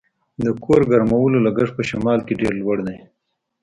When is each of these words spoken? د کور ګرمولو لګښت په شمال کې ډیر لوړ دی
د 0.43 0.45
کور 0.63 0.81
ګرمولو 0.91 1.37
لګښت 1.45 1.73
په 1.77 1.83
شمال 1.89 2.19
کې 2.27 2.39
ډیر 2.41 2.53
لوړ 2.61 2.77
دی 2.87 2.97